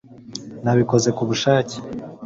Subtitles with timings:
[0.63, 1.77] nabikoze kubushake